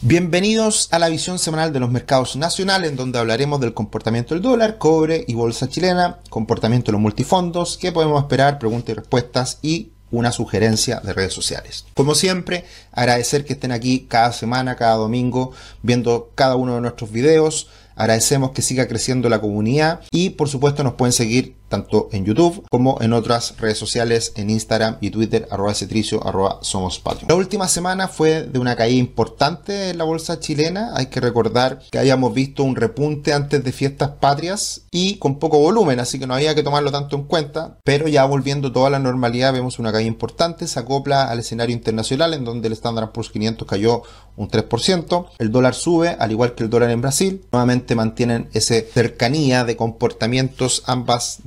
[0.00, 4.44] Bienvenidos a la visión semanal de los mercados nacionales, en donde hablaremos del comportamiento del
[4.44, 9.58] dólar, cobre y bolsa chilena, comportamiento de los multifondos, qué podemos esperar, preguntas y respuestas
[9.60, 11.84] y una sugerencia de redes sociales.
[11.94, 15.50] Como siempre, agradecer que estén aquí cada semana, cada domingo,
[15.82, 17.66] viendo cada uno de nuestros videos.
[17.96, 22.64] Agradecemos que siga creciendo la comunidad y por supuesto nos pueden seguir tanto en YouTube
[22.70, 27.28] como en otras redes sociales, en Instagram y Twitter, arroba cetricio, arroba somos patrio.
[27.28, 30.92] La última semana fue de una caída importante en la bolsa chilena.
[30.94, 35.58] Hay que recordar que habíamos visto un repunte antes de fiestas patrias y con poco
[35.58, 37.78] volumen, así que no había que tomarlo tanto en cuenta.
[37.84, 40.66] Pero ya volviendo toda la normalidad, vemos una caída importante.
[40.66, 44.02] Se acopla al escenario internacional en donde el Standard Poor's 500 cayó
[44.36, 45.26] un 3%.
[45.38, 47.44] El dólar sube, al igual que el dólar en Brasil.
[47.52, 51.40] Nuevamente mantienen esa cercanía de comportamientos ambas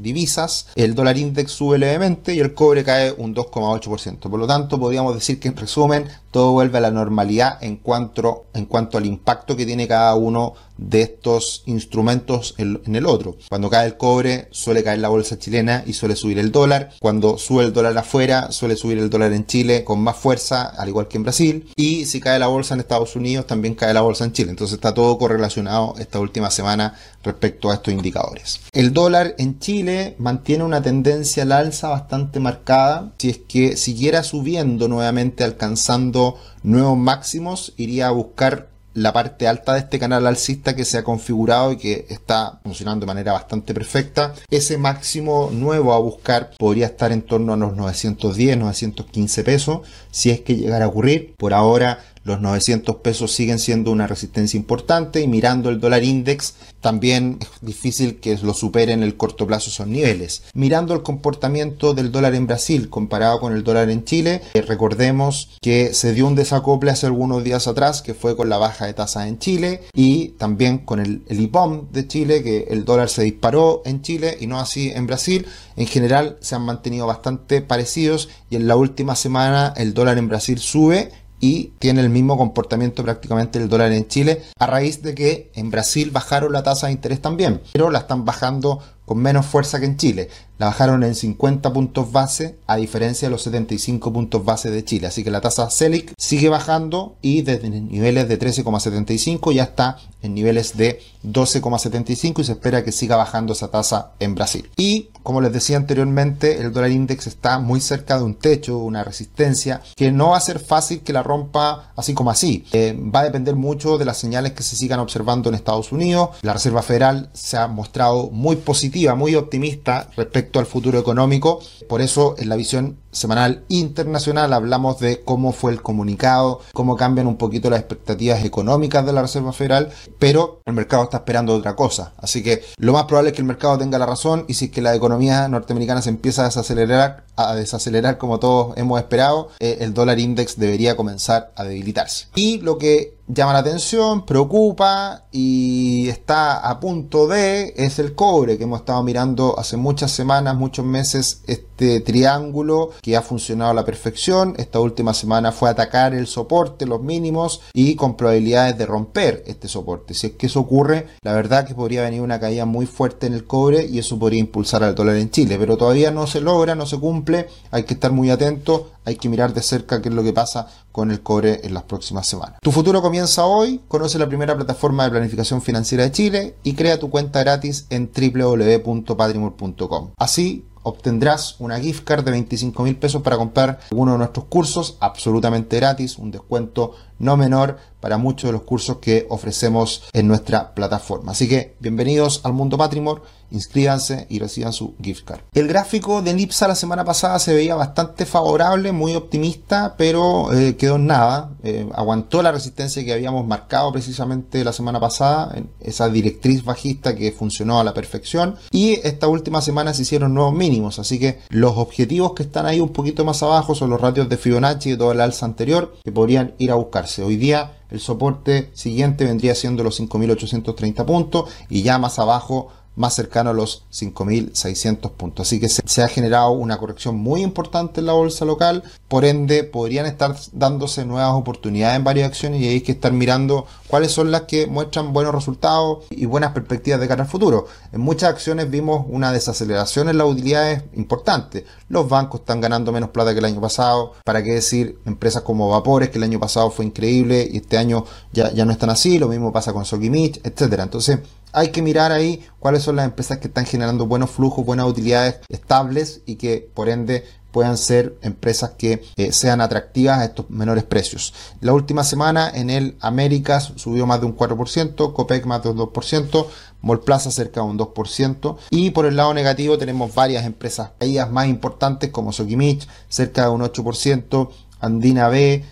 [0.76, 4.20] el dólar index sube levemente y el cobre cae un 2,8%.
[4.20, 8.46] Por lo tanto, podríamos decir que en resumen, todo vuelve a la normalidad en cuanto,
[8.54, 13.38] en cuanto al impacto que tiene cada uno de estos instrumentos en, el otro.
[13.50, 16.90] Cuando cae el cobre, suele caer la bolsa chilena y suele subir el dólar.
[17.00, 20.90] Cuando sube el dólar afuera, suele subir el dólar en Chile con más fuerza, al
[20.90, 21.70] igual que en Brasil.
[21.76, 24.50] Y si cae la bolsa en Estados Unidos, también cae la bolsa en Chile.
[24.50, 28.62] Entonces está todo correlacionado esta última semana respecto a estos indicadores.
[28.72, 33.12] El dólar en Chile mantiene una tendencia al alza bastante marcada.
[33.20, 36.21] Si es que siguiera subiendo nuevamente, alcanzando
[36.64, 41.04] nuevos máximos, iría a buscar la parte alta de este canal alcista que se ha
[41.04, 44.34] configurado y que está funcionando de manera bastante perfecta.
[44.50, 49.80] Ese máximo nuevo a buscar podría estar en torno a los 910, 915 pesos
[50.12, 51.36] si es que llegara a ocurrir.
[51.38, 56.56] Por ahora los 900 pesos siguen siendo una resistencia importante y mirando el dólar index
[56.80, 60.44] también es difícil que lo supere en el corto plazo esos niveles.
[60.54, 65.50] Mirando el comportamiento del dólar en Brasil comparado con el dólar en Chile, eh, recordemos
[65.62, 68.94] que se dio un desacople hace algunos días atrás que fue con la baja de
[68.94, 73.24] tasas en Chile y también con el, el IPOM de Chile que el dólar se
[73.24, 75.48] disparó en Chile y no así en Brasil.
[75.76, 80.28] En general se han mantenido bastante parecidos y en la última semana el dólar en
[80.28, 85.16] Brasil sube y tiene el mismo comportamiento prácticamente el dólar en Chile a raíz de
[85.16, 89.46] que en Brasil bajaron la tasa de interés también, pero la están bajando con menos
[89.46, 90.30] fuerza que en Chile.
[90.58, 95.08] La bajaron en 50 puntos base a diferencia de los 75 puntos base de Chile.
[95.08, 100.36] Así que la tasa CELIC sigue bajando y desde niveles de 13,75 ya está en
[100.36, 104.70] niveles de 12,75 y se espera que siga bajando esa tasa en Brasil.
[104.78, 109.04] Y como les decía anteriormente, el dólar index está muy cerca de un techo, una
[109.04, 112.66] resistencia que no va a ser fácil que la rompa así como así.
[112.72, 116.30] Eh, va a depender mucho de las señales que se sigan observando en Estados Unidos.
[116.42, 121.60] La Reserva Federal se ha mostrado muy positiva, muy optimista respecto al futuro económico.
[121.88, 127.28] Por eso en la visión semanal internacional hablamos de cómo fue el comunicado, cómo cambian
[127.28, 131.76] un poquito las expectativas económicas de la Reserva Federal, pero el mercado está esperando otra
[131.76, 132.14] cosa.
[132.18, 134.72] Así que lo más probable es que el mercado tenga la razón y si es
[134.72, 139.78] que la economía norteamericana se empieza a desacelerar, a desacelerar como todos hemos esperado, eh,
[139.82, 142.28] el dólar index debería comenzar a debilitarse.
[142.36, 148.58] Y lo que llama la atención, preocupa y está a punto de es el cobre
[148.58, 153.74] que hemos estado mirando hace muchas semanas, muchos meses, este triángulo que ha funcionado a
[153.74, 154.56] la perfección.
[154.58, 159.68] Esta última semana fue atacar el soporte, los mínimos y con probabilidades de romper este
[159.68, 160.14] soporte.
[160.14, 163.34] Si es que eso ocurre, la verdad que podría venir una caída muy fuerte en
[163.34, 166.76] el cobre y eso podría impulsar al dólar en Chile, pero todavía no se logra,
[166.76, 170.16] no se cumple, hay que estar muy atento, hay que mirar de cerca qué es
[170.16, 172.60] lo que pasa con el cobre en las próximas semanas.
[172.62, 177.00] Tu futuro comienza hoy, conoce la primera plataforma de planificación financiera de Chile y crea
[177.00, 180.12] tu cuenta gratis en www.patrimor.com.
[180.18, 184.98] Así obtendrás una gift card de 25 mil pesos para comprar uno de nuestros cursos
[185.00, 190.74] absolutamente gratis, un descuento no menor para muchos de los cursos que ofrecemos en nuestra
[190.74, 191.34] plataforma.
[191.34, 195.42] Así que bienvenidos al mundo Patrimor, inscríbanse y reciban su gift card.
[195.54, 200.76] El gráfico de Lipsa la semana pasada se veía bastante favorable, muy optimista, pero eh,
[200.76, 201.52] quedó en nada.
[201.64, 207.16] Eh, aguantó la resistencia que habíamos marcado precisamente la semana pasada, en esa directriz bajista
[207.16, 208.56] que funcionó a la perfección.
[208.72, 212.80] Y esta última semana se hicieron nuevos mínimos, así que los objetivos que están ahí
[212.80, 216.12] un poquito más abajo son los ratios de Fibonacci de toda la alza anterior que
[216.12, 217.24] podrían ir a buscarse.
[217.24, 223.16] Hoy día el soporte siguiente vendría siendo los 5.830 puntos y ya más abajo más
[223.16, 225.48] cercano a los 5.600 puntos.
[225.48, 229.64] Así que se, ha generado una corrección muy importante en la bolsa local, por ende
[229.64, 234.32] podrían estar dándose nuevas oportunidades en varias acciones y hay que estar mirando cuáles son
[234.32, 237.68] las que muestran buenos resultados y buenas perspectivas de cara al futuro.
[237.92, 241.66] En muchas acciones vimos una desaceleración en las utilidades importante.
[241.90, 244.14] Los bancos están ganando menos plata que el año pasado.
[244.24, 248.06] ¿Para qué decir empresas como Vapores, que el año pasado fue increíble y este año
[248.32, 249.18] ya, ya no están así?
[249.18, 250.84] Lo mismo pasa con Sokimich, etcétera.
[250.84, 251.20] Entonces,
[251.54, 255.40] hay que mirar ahí cuáles son las empresas que están generando buenos flujos, buenas utilidades
[255.50, 260.84] estables y que por ende puedan ser empresas que eh, sean atractivas a estos menores
[260.84, 261.34] precios.
[261.60, 265.78] La última semana en el Américas subió más de un 4%, Copec más de un
[265.78, 266.48] 2%,
[266.82, 271.48] Molplaza cerca de un 2% y por el lado negativo tenemos varias empresas caídas más
[271.48, 274.50] importantes como Sokimich cerca de un 8%,
[274.80, 275.64] Andina B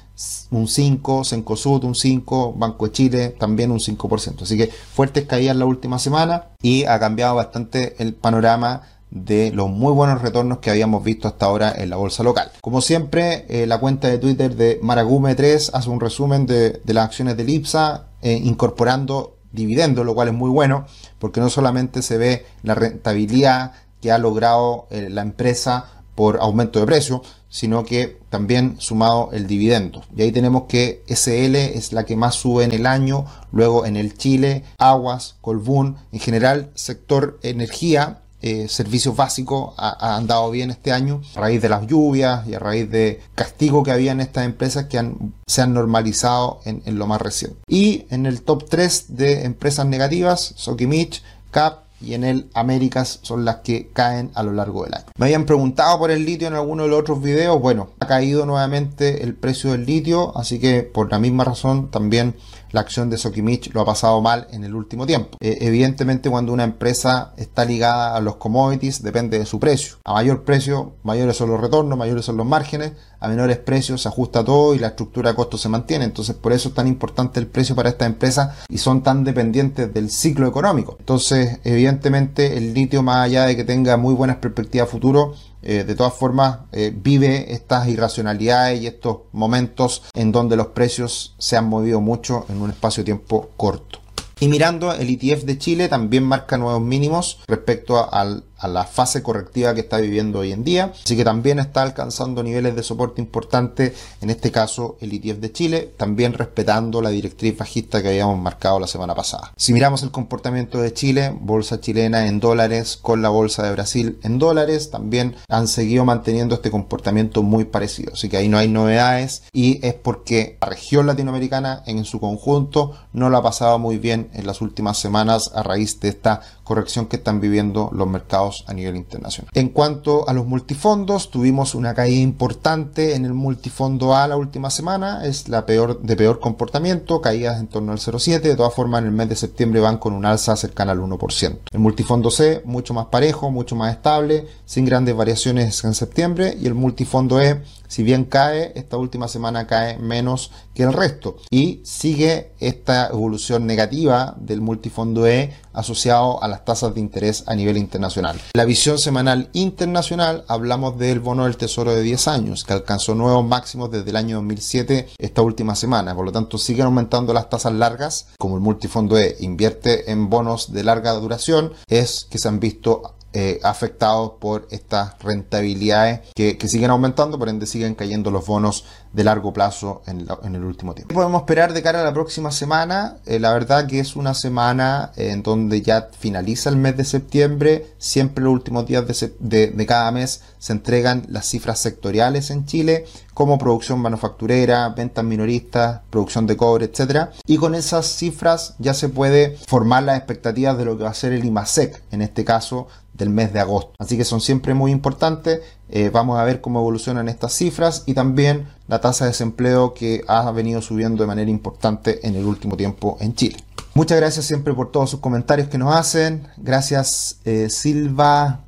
[0.52, 4.42] un 5, Sencosud un 5, Banco de Chile también un 5%.
[4.42, 9.70] Así que fuertes caídas la última semana y ha cambiado bastante el panorama de los
[9.70, 12.52] muy buenos retornos que habíamos visto hasta ahora en la bolsa local.
[12.62, 17.36] Como siempre, eh, la cuenta de Twitter de Maragume3 hace un resumen de, las acciones
[17.38, 20.86] de IPSA eh, incorporando dividendos, lo cual es muy bueno
[21.18, 25.86] porque no solamente se ve la rentabilidad que ha logrado eh, la empresa
[26.16, 30.04] por aumento de precio, sino que también sumado el dividendo.
[30.16, 33.98] Y ahí tenemos que SL es la que más sube en el año, luego en
[33.98, 38.22] el Chile, Aguas, Colbún, en general sector energía.
[38.42, 42.60] Eh, servicios básicos ha, andado bien este año a raíz de las lluvias y a
[42.60, 45.12] raíz de castigo que había en estas empresas que
[45.46, 47.58] se han normalizado en, en, lo más reciente.
[47.68, 51.22] Y en el top 3 de empresas negativas, Sokimich,
[51.52, 55.06] CAP, y en el Américas son las que caen a lo largo del año.
[55.18, 57.60] Me habían preguntado por el litio en alguno de los otros videos.
[57.62, 62.36] Bueno, ha caído nuevamente el precio del litio, así que por la misma razón también
[62.72, 65.38] la acción de Sokimich lo ha pasado mal en el último tiempo.
[65.40, 69.96] Eh, evidentemente cuando una empresa está ligada a los commodities depende de su precio.
[70.06, 74.08] A mayor precio, mayores son los retornos, mayores son los márgenes, a menores precios se
[74.08, 76.06] ajusta todo y la estructura de costos se mantiene.
[76.06, 79.94] Entonces por eso es tan importante el precio para esta empresa y son tan dependientes
[79.94, 80.96] del ciclo económico.
[81.00, 85.96] Entonces evidentemente el litio más allá de que tenga muy buenas perspectivas futuro, eh, de
[85.96, 91.68] todas formas eh, vive estas irracionalidades y estos momentos en donde los precios se han
[91.68, 94.00] movido mucho en un espacio de tiempo corto.
[94.42, 99.24] Y mirando el ETF de Chile también marca nuevos mínimos respecto al a la fase
[99.24, 100.94] correctiva que está viviendo hoy en día.
[101.04, 105.52] Así que también está alcanzando niveles de soporte importantes, en este caso el ETF de
[105.52, 109.54] Chile, también respetando la directriz bajista que habíamos marcado la semana pasada.
[109.56, 114.20] Si miramos el comportamiento de Chile, bolsa chilena en dólares con la bolsa de Brasil
[114.24, 118.14] en dólares, también han seguido manteniendo este comportamiento muy parecido.
[118.14, 122.94] Así que ahí no hay novedades y es porque la región latinoamericana en su conjunto
[123.14, 127.08] no lo ha pasado muy bien en las últimas semanas a raíz de esta corrección
[127.08, 129.52] que están viviendo los mercados a nivel internacional.
[129.54, 134.70] En cuanto a los multifondos, tuvimos una caída importante en el multifondo A la última
[134.70, 139.02] semana, es la peor de peor comportamiento, caídas en torno al 0,7, de todas formas
[139.02, 141.60] en el mes de septiembre van con un alza cercana al 1%.
[141.72, 146.68] El multifondo C, mucho más parejo, mucho más estable, sin grandes variaciones en septiembre, y
[146.68, 151.82] el multifondo E si bien cae, esta última semana cae menos que el resto y
[151.84, 157.78] sigue esta evolución negativa del multifondo E asociado a las tasas de interés a nivel
[157.78, 158.40] internacional.
[158.54, 163.46] La visión semanal internacional hablamos del bono del tesoro de 10 años que alcanzó nuevos
[163.46, 167.74] máximos desde el año 2007 esta última semana, por lo tanto siguen aumentando las tasas
[167.74, 172.60] largas como el multifondo E invierte en bonos de larga duración es que se han
[172.60, 178.86] visto eh, afectados por estas rentabilidades que, siguen aumentando, por ende siguen cayendo los bonos
[179.14, 181.10] de largo plazo en, el último tiempo.
[181.10, 183.18] ¿Qué podemos esperar de cara a la próxima semana?
[183.26, 187.88] Eh, la verdad que es una semana en donde ya finaliza el mes de septiembre,
[188.00, 189.06] siempre los últimos días
[189.40, 195.24] de, de cada mes se entregan las cifras sectoriales en Chile, como producción manufacturera, ventas
[195.24, 197.30] minoristas, producción de cobre, etc.
[197.46, 201.14] Y con esas cifras ya se puede formar las expectativas de lo que va a
[201.14, 202.88] ser el IMASEC, en este caso
[203.20, 203.94] del mes de agosto.
[204.00, 205.60] Así que son siempre muy importantes.
[205.90, 210.24] Eh, vamos a ver cómo evolucionan estas cifras y también la tasa de desempleo que
[210.28, 213.58] ha venido subiendo de manera importante en el último tiempo en Chile.
[213.94, 216.48] Muchas gracias siempre por todos sus comentarios que nos hacen.
[216.58, 218.62] Gracias eh, Silva.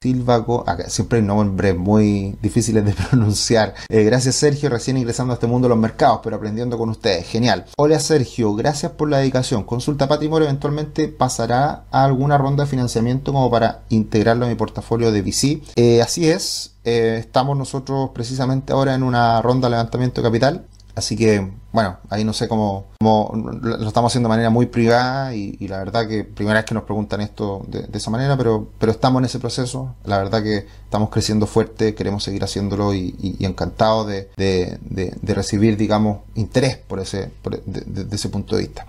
[0.00, 0.44] Silva,
[0.88, 3.74] siempre hay nombres muy difíciles de pronunciar.
[3.88, 7.26] Eh, gracias Sergio, recién ingresando a este mundo de los mercados, pero aprendiendo con ustedes.
[7.26, 7.66] Genial.
[7.76, 9.62] Hola Sergio, gracias por la dedicación.
[9.62, 15.12] Consulta Patrimonio eventualmente pasará a alguna ronda de financiamiento como para integrarlo a mi portafolio
[15.12, 15.62] de VC.
[15.76, 21.16] Eh, así es, estamos nosotros precisamente ahora en una ronda de levantamiento de capital Así
[21.16, 25.78] que, bueno, ahí no sé cómo, lo estamos haciendo de manera muy privada y, la
[25.78, 29.24] verdad que primera vez que nos preguntan esto de, esa manera, pero, pero estamos en
[29.24, 29.94] ese proceso.
[30.04, 35.78] La verdad que estamos creciendo fuerte, queremos seguir haciéndolo y, y, encantados de, de, recibir,
[35.78, 37.30] digamos, interés por ese,
[37.64, 38.86] desde ese punto de vista.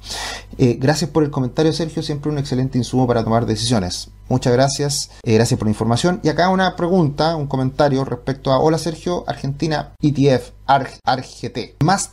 [0.57, 2.03] Eh, gracias por el comentario, Sergio.
[2.03, 4.09] Siempre un excelente insumo para tomar decisiones.
[4.29, 6.19] Muchas gracias, eh, gracias por la información.
[6.23, 12.09] Y acá una pregunta, un comentario respecto a Hola Sergio, Argentina ETF, ARGT, más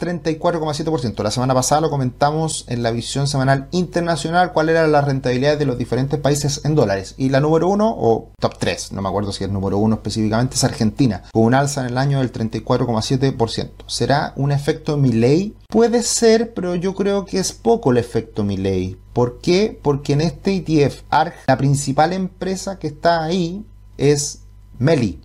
[0.61, 1.23] 34,7%.
[1.23, 5.67] La semana pasada lo comentamos en la visión semanal internacional, cuál era la rentabilidad de
[5.67, 7.15] los diferentes países en dólares.
[7.17, 10.55] Y la número uno, o top 3, no me acuerdo si es número uno específicamente,
[10.55, 13.71] es Argentina, con un alza en el año del 34,7%.
[13.87, 15.57] ¿Será un efecto Milley?
[15.69, 18.99] Puede ser, pero yo creo que es poco el efecto Milley.
[19.13, 19.79] ¿Por qué?
[19.81, 23.65] Porque en este ETF ARG, la principal empresa que está ahí
[23.97, 24.43] es
[24.79, 25.21] Meli,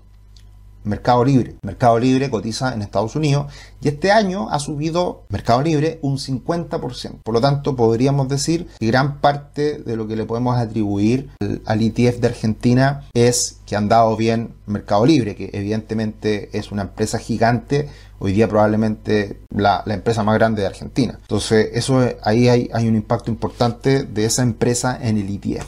[0.86, 1.56] Mercado Libre.
[1.64, 3.52] Mercado Libre cotiza en Estados Unidos
[3.82, 7.22] y este año ha subido Mercado Libre un 50%.
[7.24, 11.30] Por lo tanto, podríamos decir que gran parte de lo que le podemos atribuir
[11.66, 16.84] al ETF de Argentina es que han dado bien Mercado Libre, que evidentemente es una
[16.84, 17.90] empresa gigante,
[18.20, 21.18] hoy día probablemente la, empresa más grande de Argentina.
[21.22, 25.68] Entonces, eso ahí hay, hay un impacto importante de esa empresa en el ETF.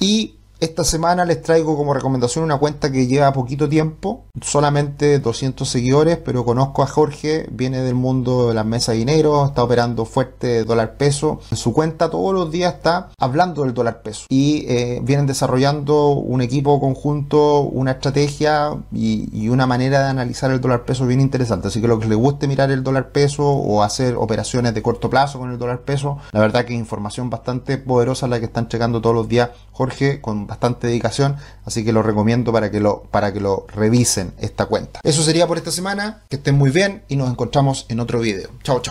[0.00, 5.68] Y esta semana les traigo como recomendación una cuenta que lleva poquito tiempo, solamente 200
[5.68, 10.04] seguidores, pero conozco a Jorge, viene del mundo de las mesas de dinero, está operando
[10.04, 11.40] fuerte dólar peso.
[11.50, 16.10] En su cuenta todos los días está hablando del dólar peso y eh, vienen desarrollando
[16.10, 21.68] un equipo conjunto, una estrategia y, una manera de analizar el dólar peso bien interesante.
[21.68, 25.10] Así que lo que les guste mirar el dólar peso o hacer operaciones de corto
[25.10, 28.68] plazo con el dólar peso, la verdad que es información bastante poderosa la que están
[28.68, 33.04] checando todos los días Jorge con bastante dedicación, así que lo recomiendo para que lo,
[33.10, 35.00] para que lo revisen esta cuenta.
[35.02, 38.50] Eso sería por esta semana, que estén muy bien y nos encontramos en otro video.
[38.62, 38.90] Chao, chao.